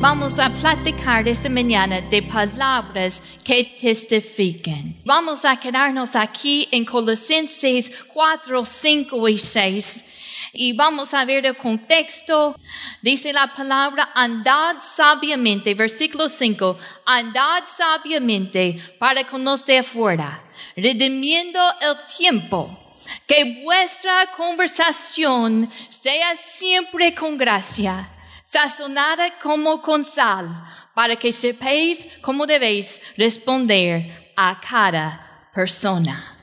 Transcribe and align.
Vamos 0.00 0.38
a 0.38 0.48
platicar 0.48 1.26
esta 1.26 1.48
mañana 1.48 2.00
de 2.00 2.22
palabras 2.22 3.20
que 3.42 3.64
testifiquen. 3.64 4.94
Vamos 5.04 5.44
a 5.44 5.58
quedarnos 5.58 6.14
aquí 6.14 6.68
en 6.70 6.84
Colosenses 6.84 7.90
4, 8.06 8.64
5 8.64 9.28
y 9.28 9.38
6. 9.38 10.04
Y 10.52 10.72
vamos 10.72 11.12
a 11.14 11.24
ver 11.24 11.46
el 11.46 11.56
contexto. 11.56 12.56
Dice 13.02 13.32
la 13.32 13.52
palabra, 13.52 14.12
andad 14.14 14.76
sabiamente, 14.78 15.74
versículo 15.74 16.28
5, 16.28 16.78
andad 17.04 17.64
sabiamente 17.66 18.80
para 19.00 19.26
con 19.26 19.42
los 19.42 19.66
de 19.66 19.78
afuera, 19.78 20.44
redimiendo 20.76 21.60
el 21.80 21.96
tiempo. 22.16 22.94
Que 23.26 23.62
vuestra 23.64 24.30
conversación 24.36 25.68
sea 25.88 26.36
siempre 26.36 27.12
con 27.16 27.36
gracia 27.36 28.08
sazonada 28.50 29.38
como 29.38 29.82
con 29.82 30.04
sal, 30.04 30.48
para 30.94 31.16
que 31.16 31.32
sepáis 31.32 32.08
cómo 32.22 32.46
debéis 32.46 33.00
responder 33.16 34.32
a 34.36 34.58
cada 34.58 35.50
persona. 35.52 36.34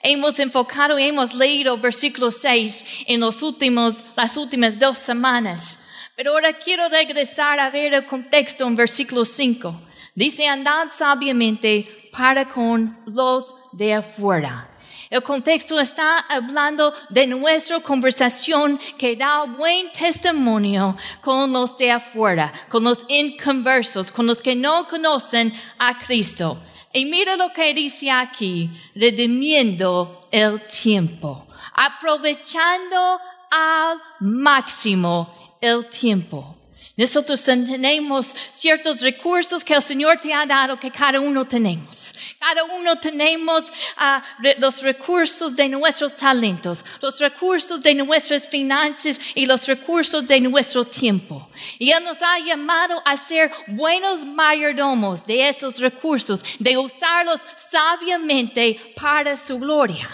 Hemos 0.00 0.38
enfocado 0.38 0.98
y 0.98 1.04
hemos 1.04 1.32
leído 1.32 1.78
versículo 1.78 2.30
6 2.30 3.04
en 3.06 3.20
los 3.20 3.42
últimos, 3.42 4.04
las 4.16 4.36
últimas 4.36 4.78
dos 4.78 4.98
semanas. 4.98 5.78
Pero 6.14 6.32
ahora 6.32 6.52
quiero 6.58 6.90
regresar 6.90 7.58
a 7.58 7.70
ver 7.70 7.94
el 7.94 8.04
contexto 8.04 8.66
en 8.66 8.76
versículo 8.76 9.24
5. 9.24 9.80
Dice, 10.14 10.46
andad 10.46 10.90
sabiamente 10.90 12.10
para 12.12 12.46
con 12.46 13.00
los 13.06 13.56
de 13.72 13.94
afuera. 13.94 14.73
El 15.14 15.22
contexto 15.22 15.78
está 15.78 16.18
hablando 16.28 16.92
de 17.08 17.28
nuestra 17.28 17.78
conversación 17.78 18.80
que 18.98 19.14
da 19.14 19.44
buen 19.44 19.92
testimonio 19.92 20.96
con 21.20 21.52
los 21.52 21.78
de 21.78 21.92
afuera, 21.92 22.52
con 22.68 22.82
los 22.82 23.06
inconversos, 23.06 24.10
con 24.10 24.26
los 24.26 24.42
que 24.42 24.56
no 24.56 24.88
conocen 24.88 25.54
a 25.78 25.96
Cristo. 25.96 26.58
Y 26.92 27.04
mira 27.04 27.36
lo 27.36 27.52
que 27.52 27.72
dice 27.72 28.10
aquí, 28.10 28.68
redimiendo 28.96 30.26
el 30.32 30.60
tiempo, 30.66 31.46
aprovechando 31.74 33.20
al 33.52 34.02
máximo 34.18 35.56
el 35.60 35.88
tiempo. 35.90 36.56
Nosotros 36.96 37.42
tenemos 37.42 38.34
ciertos 38.52 39.00
recursos 39.00 39.64
que 39.64 39.74
el 39.74 39.82
Señor 39.82 40.18
te 40.18 40.32
ha 40.32 40.46
dado 40.46 40.78
que 40.78 40.90
cada 40.90 41.20
uno 41.20 41.44
tenemos. 41.44 42.14
Cada 42.46 42.64
uno 42.64 42.96
tenemos 42.96 43.70
uh, 43.70 44.20
los 44.58 44.82
recursos 44.82 45.56
de 45.56 45.66
nuestros 45.66 46.14
talentos, 46.14 46.84
los 47.00 47.18
recursos 47.18 47.82
de 47.82 47.94
nuestras 47.94 48.46
finanzas 48.46 49.18
y 49.34 49.46
los 49.46 49.66
recursos 49.66 50.26
de 50.26 50.42
nuestro 50.42 50.84
tiempo. 50.84 51.48
Y 51.78 51.90
Él 51.90 52.04
nos 52.04 52.20
ha 52.20 52.38
llamado 52.40 53.00
a 53.06 53.16
ser 53.16 53.50
buenos 53.68 54.26
mayordomos 54.26 55.24
de 55.24 55.48
esos 55.48 55.78
recursos, 55.78 56.44
de 56.58 56.76
usarlos 56.76 57.40
sabiamente 57.56 58.78
para 58.94 59.38
su 59.38 59.58
gloria. 59.58 60.10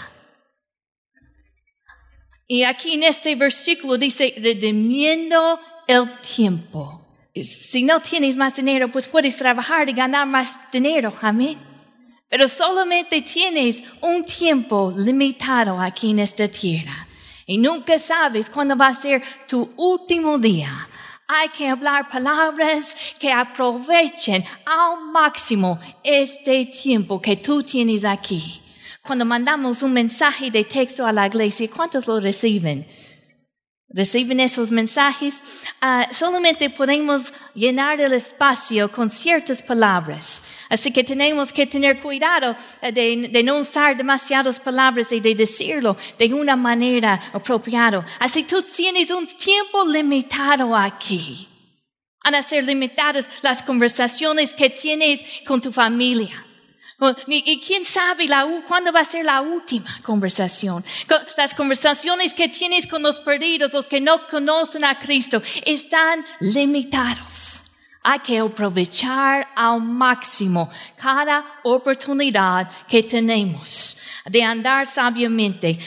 Y 2.47 2.63
aquí 2.63 2.93
en 2.93 3.03
este 3.03 3.35
versículo 3.35 3.97
dice, 3.97 4.33
redimiendo 4.37 5.59
el 5.85 6.19
tiempo. 6.21 7.05
Si 7.35 7.83
no 7.83 7.99
tienes 7.99 8.37
más 8.37 8.55
dinero, 8.55 8.89
pues 8.89 9.05
puedes 9.07 9.35
trabajar 9.35 9.89
y 9.89 9.93
ganar 9.93 10.25
más 10.27 10.57
dinero. 10.71 11.13
Amén. 11.21 11.70
Pero 12.31 12.47
solamente 12.47 13.21
tienes 13.23 13.83
un 13.99 14.23
tiempo 14.23 14.93
limitado 14.95 15.77
aquí 15.81 16.11
en 16.11 16.19
esta 16.19 16.47
tierra. 16.47 17.05
Y 17.45 17.57
nunca 17.57 17.99
sabes 17.99 18.49
cuándo 18.49 18.77
va 18.77 18.87
a 18.87 18.93
ser 18.93 19.21
tu 19.45 19.69
último 19.75 20.39
día. 20.39 20.87
Hay 21.27 21.49
que 21.49 21.67
hablar 21.67 22.07
palabras 22.09 22.95
que 23.19 23.33
aprovechen 23.33 24.41
al 24.65 25.11
máximo 25.11 25.77
este 26.01 26.67
tiempo 26.67 27.21
que 27.21 27.35
tú 27.35 27.63
tienes 27.63 28.05
aquí. 28.05 28.61
Cuando 29.01 29.25
mandamos 29.25 29.83
un 29.83 29.91
mensaje 29.91 30.49
de 30.49 30.63
texto 30.63 31.05
a 31.05 31.11
la 31.11 31.27
iglesia, 31.27 31.69
¿cuántos 31.69 32.07
lo 32.07 32.21
reciben? 32.21 32.87
Reciben 33.93 34.39
esos 34.39 34.71
mensajes, 34.71 35.43
ah, 35.81 36.07
solamente 36.11 36.69
podemos 36.69 37.33
llenar 37.53 37.99
el 37.99 38.13
espacio 38.13 38.89
con 38.89 39.09
ciertas 39.09 39.61
palabras. 39.61 40.41
Así 40.69 40.91
que 40.91 41.03
tenemos 41.03 41.51
que 41.51 41.67
tener 41.67 41.99
cuidado 41.99 42.55
eh, 42.81 42.91
de, 42.91 43.43
no 43.43 43.59
usar 43.59 43.97
demasiadas 43.97 44.59
palabras 44.59 45.11
y 45.11 45.19
de 45.19 45.35
decirlo 45.35 45.97
de 46.17 46.33
una 46.33 46.55
manera 46.55 47.31
apropiada. 47.33 48.05
Así 48.19 48.43
tú 48.43 48.61
tienes 48.61 49.11
un 49.11 49.27
tiempo 49.27 49.83
limitado 49.85 50.75
aquí. 50.75 51.47
Van 52.23 52.35
a 52.35 52.43
ser 52.43 52.63
limitadas 52.63 53.29
las 53.41 53.63
conversaciones 53.63 54.53
que 54.53 54.69
tienes 54.69 55.41
con 55.45 55.59
tu 55.59 55.71
familia. 55.71 56.45
Y, 57.25 57.59
quién 57.59 57.83
sabe 57.83 58.27
la, 58.27 58.47
cuándo 58.67 58.91
va 58.91 58.99
a 58.99 59.03
ser 59.05 59.25
la 59.25 59.41
última 59.41 59.99
conversación. 60.03 60.83
Las 61.35 61.55
conversaciones 61.55 62.33
que 62.33 62.47
tienes 62.47 62.85
con 62.85 63.01
los 63.01 63.19
perdidos, 63.19 63.73
los 63.73 63.87
que 63.87 63.99
no 63.99 64.27
conocen 64.27 64.83
a 64.83 64.99
Cristo, 64.99 65.41
están 65.65 66.23
limitados. 66.39 67.63
Hay 68.03 68.19
que 68.19 68.39
aprovechar 68.39 69.47
al 69.55 69.81
máximo 69.81 70.69
cada 70.95 71.59
oportunidad 71.63 72.69
que 72.87 73.03
tenemos 73.03 73.97
de 74.25 74.43
andar 74.43 74.85
sabiamente. 74.87 75.77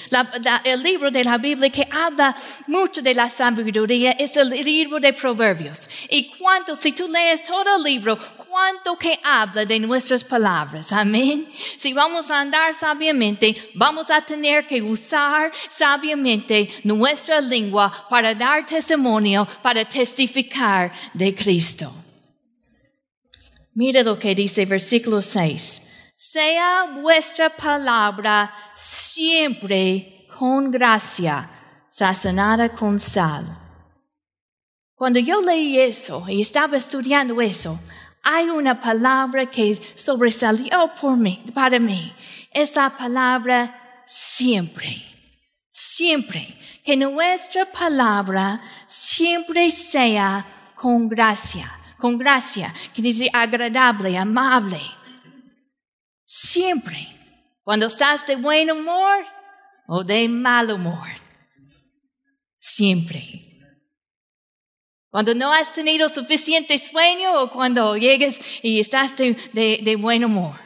el 0.64 0.82
libro 0.82 1.10
de 1.10 1.24
la 1.24 1.38
Biblia 1.38 1.70
que 1.70 1.88
habla 1.90 2.34
mucho 2.66 3.02
de 3.02 3.14
la 3.14 3.28
sabiduría 3.28 4.12
es 4.12 4.36
el 4.36 4.50
libro 4.50 4.98
de 5.00 5.12
Proverbios. 5.12 5.88
Y 6.08 6.30
cuánto, 6.38 6.76
si 6.76 6.92
tú 6.92 7.08
lees 7.08 7.42
todo 7.42 7.76
el 7.76 7.82
libro, 7.82 8.18
cuánto 8.54 8.96
que 8.96 9.18
habla 9.24 9.64
de 9.64 9.80
nuestras 9.80 10.22
palabras. 10.22 10.92
Amén. 10.92 11.48
Si 11.76 11.92
vamos 11.92 12.30
a 12.30 12.38
andar 12.38 12.72
sabiamente, 12.72 13.52
vamos 13.74 14.08
a 14.10 14.20
tener 14.20 14.64
que 14.64 14.80
usar 14.80 15.50
sabiamente 15.68 16.68
nuestra 16.84 17.40
lengua 17.40 17.90
para 18.08 18.32
dar 18.32 18.64
testimonio, 18.64 19.44
para 19.60 19.84
testificar 19.84 20.92
de 21.12 21.34
Cristo. 21.34 21.92
Mire 23.74 24.04
lo 24.04 24.16
que 24.16 24.36
dice 24.36 24.64
versículo 24.66 25.20
6. 25.20 25.82
Sea 26.16 27.00
vuestra 27.02 27.50
palabra 27.50 28.54
siempre 28.76 30.28
con 30.38 30.70
gracia, 30.70 31.50
sazonada 31.88 32.68
con 32.68 33.00
sal. 33.00 33.44
Cuando 34.94 35.18
yo 35.18 35.40
leí 35.42 35.80
eso 35.80 36.24
y 36.28 36.40
estaba 36.40 36.76
estudiando 36.76 37.40
eso, 37.40 37.80
hay 38.24 38.48
una 38.48 38.80
palabra 38.80 39.44
que 39.44 39.74
sobresalió 39.94 40.90
por 40.98 41.16
mí, 41.18 41.44
para 41.52 41.78
mí. 41.78 42.10
Esa 42.50 42.96
palabra 42.96 44.02
siempre. 44.06 44.96
Siempre. 45.70 46.58
Que 46.82 46.96
nuestra 46.96 47.70
palabra 47.70 48.62
siempre 48.86 49.70
sea 49.70 50.72
con 50.74 51.06
gracia. 51.06 51.70
Con 51.98 52.16
gracia. 52.16 52.72
Que 52.94 53.02
dice 53.02 53.28
agradable, 53.30 54.16
amable. 54.16 54.80
Siempre. 56.24 57.06
Cuando 57.62 57.86
estás 57.86 58.26
de 58.26 58.36
buen 58.36 58.70
humor 58.70 59.24
o 59.86 60.02
de 60.02 60.28
mal 60.30 60.70
humor. 60.70 61.08
Siempre. 62.56 63.43
Cuando 65.14 65.32
no 65.32 65.52
has 65.52 65.72
tenido 65.72 66.08
suficiente 66.08 66.76
sueño 66.76 67.40
o 67.40 67.48
cuando 67.48 67.96
llegues 67.96 68.36
y 68.64 68.80
estás 68.80 69.14
de, 69.16 69.96
buen 69.96 70.24
humor. 70.24 70.58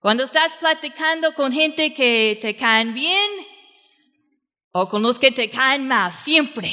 Cuando 0.00 0.24
estás 0.24 0.54
platicando 0.54 1.34
con 1.34 1.52
gente 1.52 1.92
que 1.92 2.38
te 2.40 2.56
caen 2.56 2.94
bien 2.94 3.30
o 4.72 4.88
con 4.88 5.02
los 5.02 5.18
que 5.18 5.30
te 5.30 5.50
caen 5.50 5.86
mal, 5.86 6.10
siempre. 6.10 6.70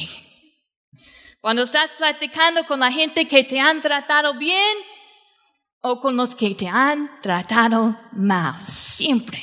Cuando 1.41 1.63
estás 1.63 1.91
platicando 1.91 2.65
con 2.65 2.79
la 2.79 2.89
gente 2.89 3.27
que 3.27 3.44
te 3.44 3.59
han 3.59 3.81
tratado 3.81 4.35
bien 4.35 4.77
o 5.81 6.00
con 6.00 6.15
los 6.15 6.35
que 6.35 6.56
te 6.56 6.69
han 6.69 7.19
tratado 7.19 8.00
mal, 8.13 8.57
siempre. 8.57 9.41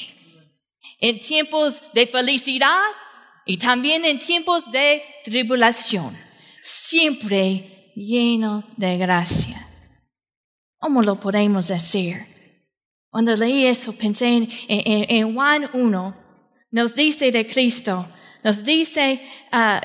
En 0.98 1.20
tiempos 1.20 1.82
de 1.92 2.06
felicidad 2.06 2.84
y 3.44 3.58
también 3.58 4.06
en 4.06 4.18
tiempos 4.18 4.72
de 4.72 5.02
tribulación 5.24 6.27
siempre 6.68 7.92
lleno 7.94 8.64
de 8.76 8.98
gracia. 8.98 9.60
¿Cómo 10.78 11.02
lo 11.02 11.18
podemos 11.18 11.70
hacer? 11.70 12.16
Cuando 13.10 13.34
leí 13.34 13.64
eso, 13.64 13.92
pensé 13.94 14.46
en, 14.68 15.34
Juan 15.34 15.70
1, 15.72 16.16
nos 16.70 16.94
dice 16.94 17.32
de 17.32 17.46
Cristo, 17.46 18.06
nos 18.44 18.62
dice 18.62 19.20
ah, 19.50 19.80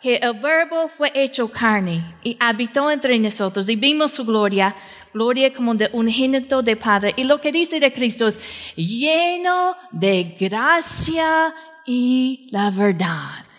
que 0.00 0.16
el 0.16 0.34
verbo 0.34 0.88
fue 0.88 1.10
hecho 1.14 1.50
carne 1.50 2.02
y 2.22 2.36
habitó 2.38 2.90
entre 2.90 3.18
nosotros 3.18 3.68
y 3.68 3.76
vimos 3.76 4.12
su 4.12 4.24
gloria, 4.24 4.74
gloria 5.12 5.52
como 5.52 5.74
de 5.74 5.90
un 5.92 6.08
génito 6.08 6.62
de 6.62 6.76
Padre. 6.76 7.12
Y 7.16 7.24
lo 7.24 7.40
que 7.40 7.50
dice 7.50 7.80
de 7.80 7.92
Cristo 7.92 8.28
es 8.28 8.40
lleno 8.76 9.74
de 9.90 10.36
gracia 10.38 11.52
y 11.84 12.48
la 12.52 12.70
verdad 12.70 13.49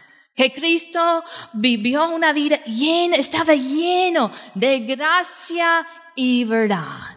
que 0.42 0.54
Cristo 0.54 1.24
vivió 1.54 2.10
una 2.10 2.34
vida 2.34 2.64
llena, 2.64 3.16
estaba 3.16 3.54
lleno 3.54 4.32
de 4.56 4.80
gracia 4.80 5.86
y 6.16 6.44
verdad. 6.46 7.16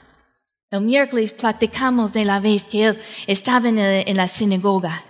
El 0.71 0.83
miércoles 0.83 1.33
platicamos 1.33 2.13
de 2.13 2.27
la 2.27 2.39
vez 2.39 2.69
que 2.69 2.85
él 2.85 2.99
estaba 3.27 3.69
en, 3.69 4.17
la 4.17 4.29
sinagoga 4.29 5.03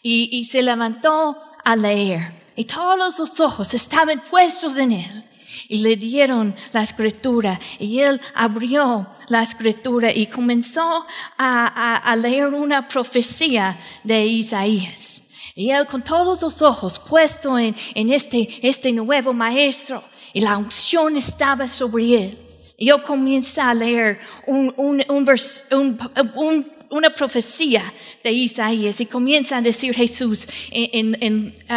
y, 0.00 0.44
se 0.44 0.62
levantó 0.62 1.36
a 1.64 1.74
leer 1.74 2.20
y 2.54 2.64
todos 2.66 2.96
los 3.18 3.40
ojos 3.40 3.74
estaban 3.74 4.20
puestos 4.20 4.78
en 4.78 4.92
él 4.92 5.24
y 5.68 5.78
le 5.78 5.96
dieron 5.96 6.54
la 6.72 6.82
escritura 6.82 7.58
y 7.80 7.98
él 7.98 8.20
abrió 8.34 9.08
la 9.26 9.42
escritura 9.42 10.12
y 10.12 10.26
comenzó 10.26 11.04
a, 11.36 12.14
leer 12.16 12.46
una 12.54 12.86
profecía 12.86 13.76
de 14.04 14.24
Isaías. 14.24 15.25
Y 15.58 15.70
él 15.70 15.86
con 15.86 16.04
todos 16.04 16.42
los 16.42 16.60
ojos 16.60 16.98
puestos 16.98 17.58
en, 17.94 18.12
este, 18.12 18.46
este 18.62 18.92
nuevo 18.92 19.32
maestro 19.32 20.04
y 20.34 20.42
la 20.42 20.58
unción 20.58 21.16
estaba 21.16 21.66
sobre 21.66 22.24
él. 22.24 22.38
Y 22.76 22.88
yo 22.88 23.02
comienzo 23.02 23.62
a 23.62 23.72
leer 23.72 24.20
un, 24.46 24.74
un, 24.76 25.02
un, 25.08 26.66
una 26.90 27.14
profecía 27.14 27.82
de 28.22 28.32
Isaías 28.32 29.00
y 29.00 29.06
comienza 29.06 29.56
a 29.56 29.62
decir 29.62 29.94
Jesús 29.94 30.46
en, 30.70 31.16
en, 31.22 31.64